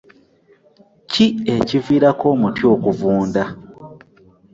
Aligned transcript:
Ki 1.11 1.25
ekivirako 1.55 2.25
omuti 2.33 2.63
okuvunda? 2.73 3.43